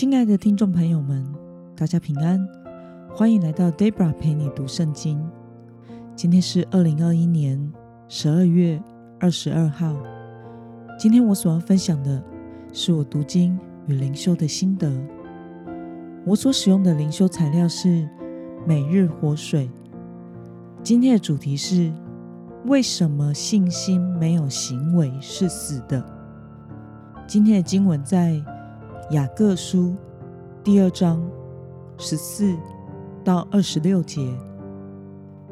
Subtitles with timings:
[0.00, 1.26] 亲爱的听众朋友们，
[1.74, 2.38] 大家平安，
[3.10, 5.20] 欢迎来到 Debra 陪你读圣经。
[6.14, 7.72] 今天是二零二一年
[8.06, 8.80] 十二月
[9.18, 9.92] 二十二号。
[10.96, 12.22] 今天我所要分享的
[12.72, 13.58] 是我读经
[13.88, 14.88] 与灵修的心得。
[16.24, 18.08] 我所使用的灵修材料是
[18.64, 19.68] 每日活水。
[20.80, 21.92] 今天的主题是：
[22.66, 26.00] 为什么信心没有行为是死的？
[27.26, 28.40] 今天的经文在。
[29.10, 29.96] 雅各书
[30.62, 31.18] 第二章
[31.96, 32.54] 十四
[33.24, 34.20] 到二十六节，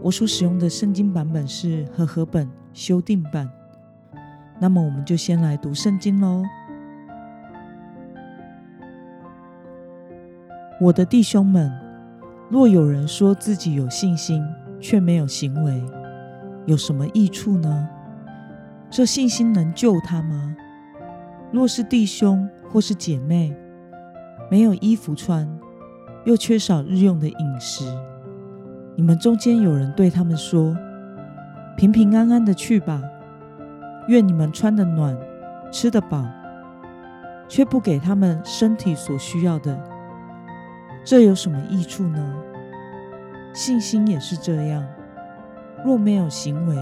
[0.02, 3.50] 我所使用的圣经版本是和合本修订版。
[4.60, 6.42] 那么，我们就先来读圣经喽。
[10.78, 11.72] 我的弟兄们，
[12.50, 14.44] 若有人说自己有信心，
[14.78, 15.82] 却没有行为，
[16.66, 17.88] 有什么益处呢？
[18.90, 20.54] 这信心能救他吗？
[21.50, 23.56] 若是弟兄，或是姐妹
[24.50, 25.48] 没有衣服穿，
[26.26, 27.86] 又缺少日用的饮食，
[28.94, 30.76] 你们中间有人对他们说
[31.78, 33.02] ：“平平安安的去吧，
[34.08, 35.16] 愿你们穿得暖，
[35.72, 36.22] 吃得饱。”
[37.48, 39.80] 却不给他们身体所需要的，
[41.02, 42.34] 这有什么益处呢？
[43.54, 44.86] 信心也是这样，
[45.82, 46.76] 若没有行为，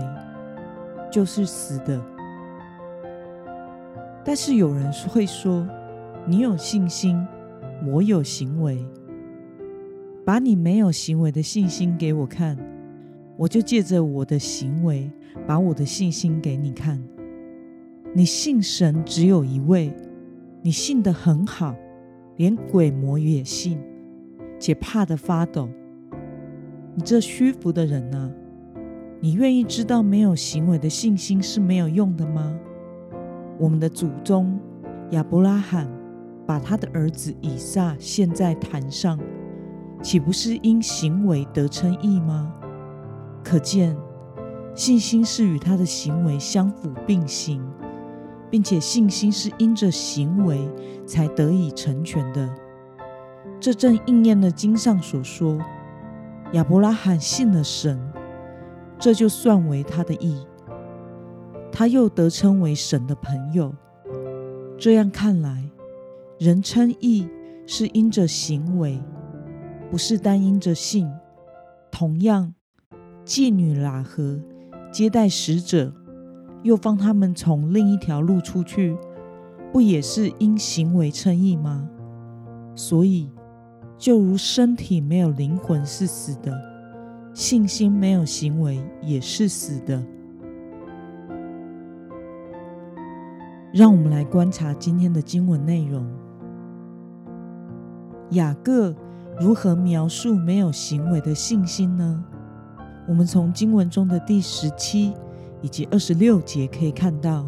[1.08, 2.02] 就是死的。
[4.26, 5.64] 但是有人会说
[6.26, 7.22] ：“你有信心，
[7.86, 8.84] 我有行为。
[10.24, 12.56] 把你没有行为的信心给我看，
[13.36, 15.10] 我就借着我的行为，
[15.46, 17.02] 把我的信心给你看。
[18.14, 19.92] 你信神只有一位，
[20.62, 21.74] 你信得很好，
[22.36, 23.78] 连鬼魔也信，
[24.58, 25.68] 且怕得发抖。
[26.94, 28.30] 你这虚浮的人啊，
[29.20, 32.58] 你愿意知道没有行为的信心是没有用的吗？”
[33.60, 34.58] 我们的祖宗
[35.10, 35.86] 亚伯拉罕
[36.46, 39.18] 把他的儿子以撒献在坛上，
[40.02, 42.54] 岂不是因行为得称义吗？
[43.42, 43.96] 可见
[44.74, 47.62] 信心是与他的行为相辅并行，
[48.50, 50.68] 并且信心是因着行为
[51.06, 52.48] 才得以成全的。
[53.60, 55.58] 这正应验了经上所说：
[56.52, 57.98] 亚伯拉罕信了神，
[58.98, 60.46] 这就算为他的义。
[61.72, 63.74] 他又得称为神的朋友。
[64.78, 65.70] 这样看来，
[66.44, 67.26] 人称义
[67.66, 69.00] 是因着行为，
[69.90, 71.10] 不是单因着信。
[71.90, 72.52] 同样，
[73.24, 74.38] 妓女喇合
[74.92, 75.90] 接待使者，
[76.62, 78.94] 又放他们从另一条路出去，
[79.72, 81.88] 不也是因行为称义吗？
[82.74, 83.30] 所以，
[83.96, 86.54] 就如身体没有灵魂是死的，
[87.32, 90.04] 信心没有行为也是死的。
[93.72, 96.06] 让我们来观察今天的经文内容。
[98.34, 98.94] 雅各
[99.40, 102.24] 如何描述没有行为的信心呢？
[103.08, 105.12] 我们从经文中的第十七
[105.60, 107.46] 以及二十六节可以看到，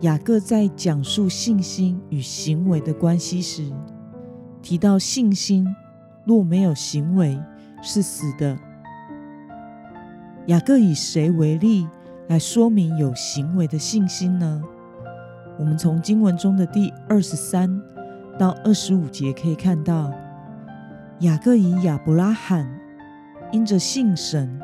[0.00, 3.70] 雅各在讲述信心与行为的关系时，
[4.62, 5.66] 提到信心
[6.24, 7.38] 若没有行为
[7.82, 8.58] 是死的。
[10.46, 11.86] 雅各以谁为例
[12.28, 14.62] 来说明有行为的信心呢？
[15.58, 17.80] 我们从经文中的第二十三
[18.40, 20.10] 到二十五节可以看到，
[21.18, 22.66] 雅各以亚伯拉罕
[23.52, 24.58] 因着信神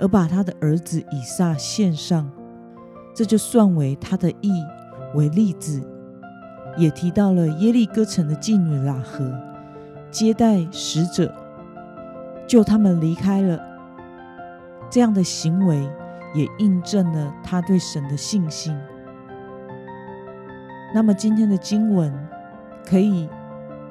[0.00, 2.28] 而把他的儿子以撒献上，
[3.14, 4.50] 这就算为他的义
[5.14, 5.80] 为例子，
[6.76, 9.32] 也提到了耶利哥城的妓女拉合
[10.10, 11.32] 接待使者，
[12.48, 13.60] 救他们离开了，
[14.90, 15.88] 这样的行为
[16.34, 18.76] 也印证了他对神的信心。
[20.92, 22.12] 那么今天的经文
[22.84, 23.28] 可以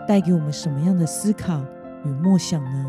[0.07, 1.63] 带给我们什么样的思考
[2.05, 2.85] 与默想呢？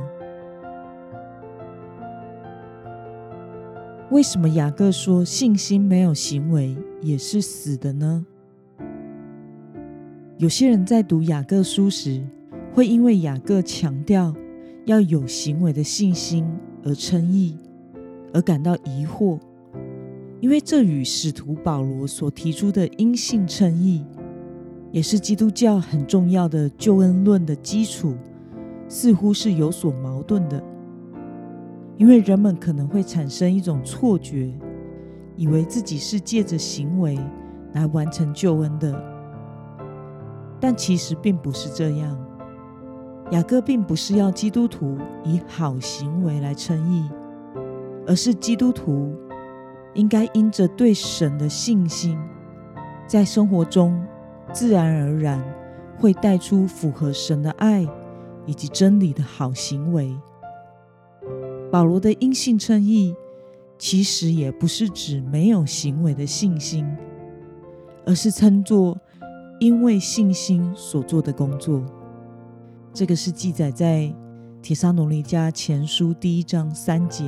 [4.10, 8.25] 为什么雅各说信心没有行为也是死的呢？
[10.36, 12.22] 有些人在读雅各书时，
[12.72, 14.34] 会因为雅各强调
[14.84, 16.47] 要有行为的信心
[16.84, 17.57] 而称义，
[18.33, 19.39] 而感到疑惑。
[20.41, 24.04] 因为这与使徒保罗所提出的因信称义，
[24.95, 28.15] 也是基督教很重要的救恩论的基础，
[28.89, 30.63] 似乎是有所矛盾的。
[31.97, 34.57] 因为人们可能会产生一种错觉，
[35.35, 37.19] 以为自己是借着行为
[37.73, 38.95] 来完成救恩的，
[40.61, 42.17] 但其实并不是这样。
[43.33, 47.11] 雅各并不是要基督徒以好行为来称义，
[48.07, 49.13] 而是基督徒。
[49.95, 52.17] 应该因着对神的信心，
[53.09, 54.01] 在生活中
[54.53, 55.43] 自然而然
[55.99, 57.87] 会带出符合神的爱
[58.47, 60.15] 以及真理的好行为。
[61.71, 63.15] 保罗的因信称义，
[63.79, 66.87] 其实也不是指没有行为的信心，
[68.07, 68.97] 而是称作
[69.59, 71.83] 因为信心所做的工作。
[72.93, 74.15] 这个是记载在
[74.63, 77.25] 铁沙农尼迦前书第一章三节。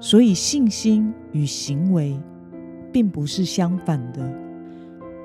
[0.00, 2.18] 所以，信心与行为
[2.92, 4.20] 并不是相反的，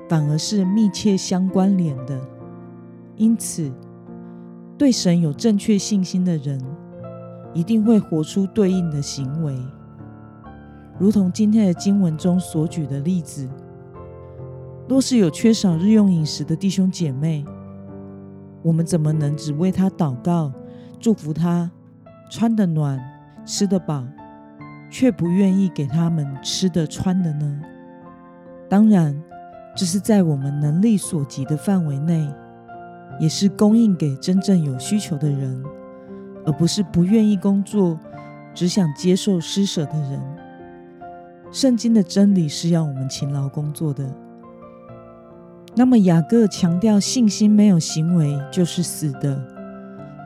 [0.08, 2.20] 反而是密切相关联的。
[3.16, 3.72] 因此，
[4.76, 6.60] 对神有正确信心的人，
[7.52, 9.56] 一定会活出对应的行为。
[10.98, 13.48] 如同今天的经文中所举的例子，
[14.88, 17.44] 若是有缺少日用饮食的弟兄姐妹，
[18.62, 20.52] 我们怎么能只为他祷告、
[20.98, 21.70] 祝福他
[22.30, 22.98] 穿得暖、
[23.44, 24.04] 吃得饱？
[24.90, 27.60] 却不愿意给他们吃的穿的呢？
[28.70, 29.22] 当然，
[29.78, 32.28] 这是在我们能力所及的范围内，
[33.20, 35.62] 也是供应给真正有需求的人，
[36.44, 37.96] 而不是不愿意工作、
[38.52, 40.20] 只想接受施舍的人。
[41.52, 44.04] 圣经的真理是要我们勤劳工作的。
[45.76, 49.40] 那么，雅各强调信心没有行为就是死的。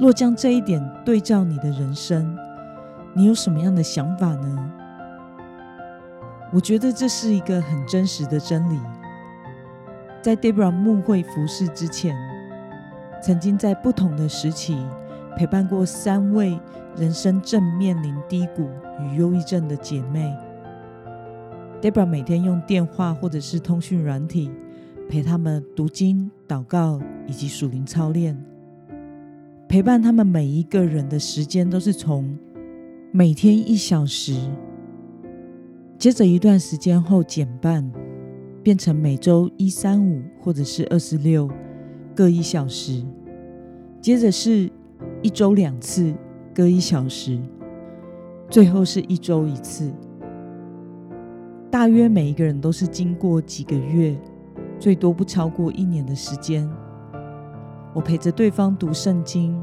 [0.01, 2.35] 若将这一点对照你的人生，
[3.13, 4.73] 你有什么样的想法呢？
[6.55, 8.81] 我觉得这是一个很真实的真理。
[10.23, 12.17] 在 Debra 牧会服侍之前，
[13.21, 14.77] 曾经在不同的时期
[15.37, 16.57] 陪伴过三位
[16.97, 18.69] 人生正面临低谷
[19.01, 20.33] 与忧郁症的姐妹。
[21.81, 24.49] Debra 每天用电话或者是通讯软体
[25.09, 28.41] 陪他们读经、祷告以及属灵操练，
[29.69, 32.39] 陪伴他们每一个人的时间都是从。
[33.15, 34.35] 每天一小时，
[35.99, 37.93] 接着一段时间后减半，
[38.63, 41.51] 变成每周一三五或者是二四六
[42.15, 43.03] 各一小时，
[44.01, 44.71] 接着是
[45.23, 46.15] 一周两次
[46.55, 47.39] 各一小时，
[48.49, 49.93] 最后是一周一次。
[51.71, 54.17] 大约每一个人都是经过几个月，
[54.79, 56.69] 最多不超过一年的时间，
[57.95, 59.61] 我陪着对方读圣经。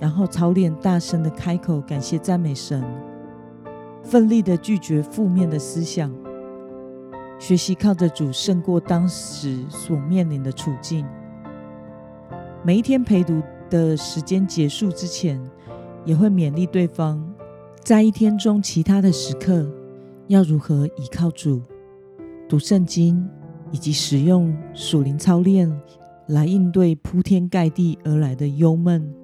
[0.00, 2.84] 然后操练大声的开口，感谢赞美神，
[4.02, 6.12] 奋力的拒绝负面的思想，
[7.38, 11.04] 学习靠着主胜过当时所面临的处境。
[12.62, 15.38] 每一天陪读的时间结束之前，
[16.04, 17.22] 也会勉励对方，
[17.82, 19.66] 在一天中其他的时刻
[20.28, 21.60] 要如何依靠主、
[22.48, 23.28] 读圣经
[23.70, 25.70] 以及使用属灵操练
[26.28, 29.14] 来应对铺天盖地而来的忧闷。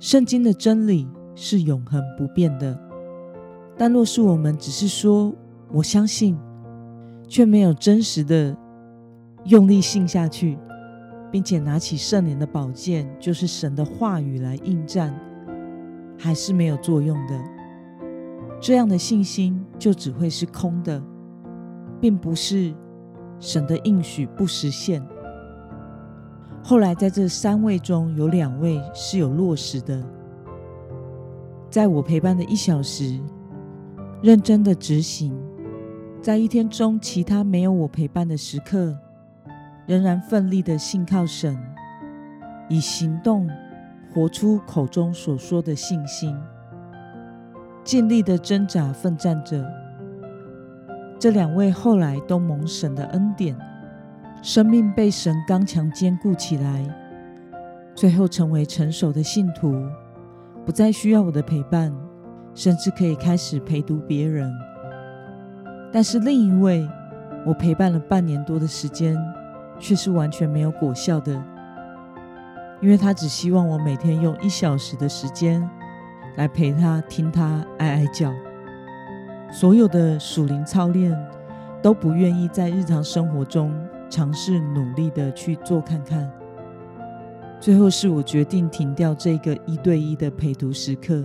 [0.00, 1.06] 圣经的真理
[1.36, 2.76] 是永恒不变的，
[3.76, 5.32] 但若是我们只是说
[5.70, 6.36] “我相信”，
[7.30, 8.54] 却没有真实的
[9.44, 10.58] 用力信下去，
[11.30, 15.14] 并且拿起圣灵的宝剑，就是神的话语来应战，
[16.18, 17.40] 还是没有作用的。
[18.60, 21.00] 这样的信心就只会是空的，
[22.00, 22.74] 并不是
[23.38, 25.00] 神的应许不实现。
[26.64, 30.04] 后来，在这三位中有两位是有落实的。
[31.70, 33.20] 在我陪伴的一小时，
[34.20, 35.32] 认真的执行；
[36.22, 38.94] 在一天中其他没有我陪伴的时刻，
[39.86, 41.58] 仍然奋力的信靠神，
[42.68, 43.48] 以行动
[44.12, 46.36] 活出口中所说的信心，
[47.82, 49.66] 尽力的挣扎奋战着。
[51.18, 53.56] 这两位后来都蒙神的恩典。
[54.42, 56.82] 生命被神刚强坚固起来，
[57.94, 59.74] 最后成为成熟的信徒，
[60.64, 61.94] 不再需要我的陪伴，
[62.54, 64.50] 甚至可以开始陪读别人。
[65.92, 66.88] 但是另一位，
[67.44, 69.16] 我陪伴了半年多的时间，
[69.78, 71.32] 却是完全没有果效的，
[72.80, 75.68] 因为他只希望我每天用一小时的时间
[76.36, 78.32] 来陪他听他哀哀叫，
[79.50, 81.16] 所有的属灵操练
[81.82, 83.72] 都不愿意在日常生活中。
[84.12, 86.28] 尝试努力的去做看看，
[87.60, 91.24] 最后是我决定停掉这个一对一的陪读时刻，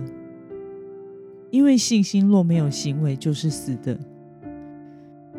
[1.50, 3.98] 因为信心若没有行为就是死的。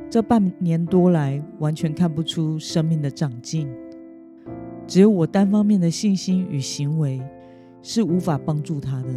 [0.09, 3.67] 这半年多来，完全看不出生命的长进，
[4.87, 7.21] 只有我单方面的信心与行为
[7.81, 9.09] 是无法帮助他的，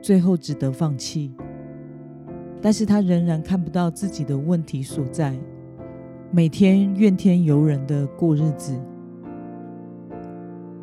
[0.00, 1.32] 最后只得放弃。
[2.60, 5.36] 但是他仍然看不到自己的问题所在。
[6.30, 8.80] 每天怨天尤人的过日子，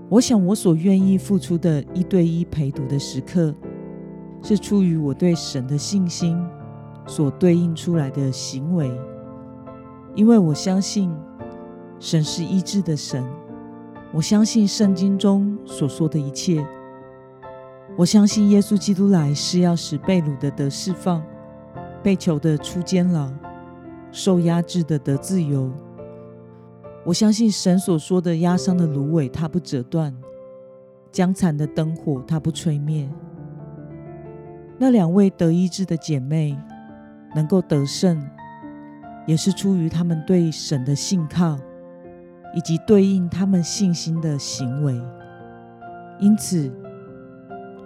[0.10, 3.56] 我想我所愿意付出的一对一陪读的时刻，
[4.44, 6.38] 是出于我对神的信心
[7.10, 8.96] 所对应出来的行为，
[10.14, 11.12] 因为我相信
[12.00, 13.26] 神是医治的神。
[14.14, 16.64] 我相信圣经中所说的一切。
[17.98, 21.24] 我相信耶稣基督来是要使被掳的得释放，
[22.04, 23.28] 被囚的出监牢，
[24.12, 25.72] 受压制的得自由。
[27.04, 30.14] 我相信神所说的压伤的芦苇，它不折断；
[31.12, 33.10] 将残的灯火，它不吹灭。
[34.78, 36.56] 那两位得医治的姐妹
[37.36, 38.22] 能够得胜，
[39.26, 41.58] 也是出于他们对神的信靠。
[42.56, 45.00] 以及对应他们信心的行为，
[46.20, 46.68] 因此，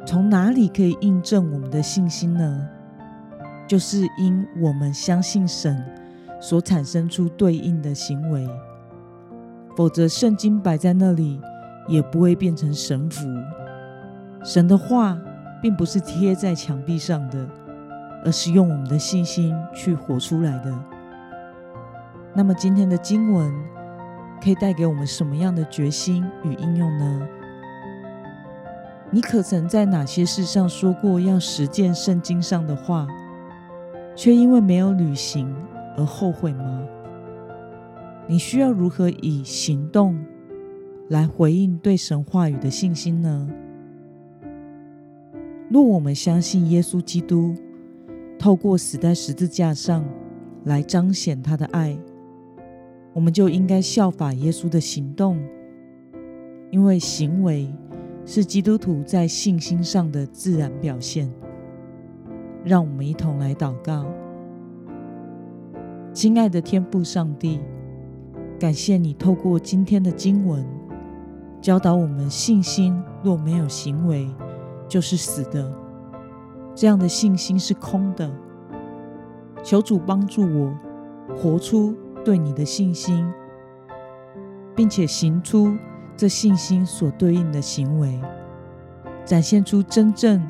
[0.05, 2.65] 从哪里可以印证我们的信心呢？
[3.67, 5.83] 就是因我们相信神
[6.39, 8.47] 所产生出对应的行为，
[9.75, 11.41] 否则圣经摆在那里
[11.89, 13.27] 也不会变成神符。
[14.45, 15.19] 神的话
[15.61, 17.45] 并不是贴在墙壁上的，
[18.23, 20.73] 而是用我们的信心去活出来的。
[22.33, 23.53] 那么今天的经文。
[24.43, 27.27] 可以带给我们什么样的决心与应用呢？
[29.09, 33.07] 你可曾在哪些事上说过要实践圣经上的话，
[34.17, 35.55] 却因为没有履行
[35.95, 36.83] 而后悔吗？
[38.27, 40.19] 你需要如何以行动
[41.07, 43.47] 来回应对神话语的信心呢？
[45.69, 47.55] 若我们相信耶稣基督
[48.37, 50.03] 透过死在十字架上
[50.65, 51.97] 来彰显他的爱。
[53.13, 55.37] 我们就应该效法耶稣的行动，
[56.71, 57.71] 因为行为
[58.25, 61.31] 是基督徒在信心上的自然表现。
[62.65, 64.05] 让我们一同来祷告：
[66.13, 67.59] 亲爱的天父上帝，
[68.57, 70.65] 感谢你透过今天的经文
[71.61, 74.27] 教导我们，信心若没有行为
[74.87, 75.71] 就是死的，
[76.75, 78.31] 这样的信心是空的。
[79.63, 80.73] 求主帮助我
[81.35, 81.95] 活出。
[82.25, 83.29] 对你的信心，
[84.73, 85.75] 并且行出
[86.15, 88.17] 这信心所对应的行为，
[89.25, 90.41] 展现出真正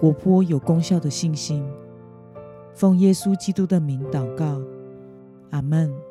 [0.00, 1.62] 活泼有功效的信心。
[2.72, 4.58] 奉耶稣基督的名祷告，
[5.50, 6.07] 阿门。